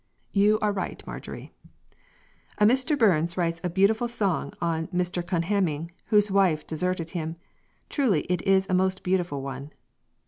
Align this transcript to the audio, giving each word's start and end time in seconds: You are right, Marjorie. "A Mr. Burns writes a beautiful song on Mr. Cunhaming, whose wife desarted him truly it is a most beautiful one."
You 0.33 0.57
are 0.63 0.71
right, 0.71 1.05
Marjorie. 1.05 1.53
"A 2.57 2.65
Mr. 2.65 2.97
Burns 2.97 3.37
writes 3.37 3.61
a 3.63 3.69
beautiful 3.69 4.07
song 4.07 4.51
on 4.59 4.87
Mr. 4.87 5.23
Cunhaming, 5.23 5.91
whose 6.07 6.31
wife 6.31 6.65
desarted 6.65 7.11
him 7.11 7.35
truly 7.87 8.21
it 8.21 8.41
is 8.41 8.65
a 8.67 8.73
most 8.73 9.03
beautiful 9.03 9.43
one." 9.43 9.71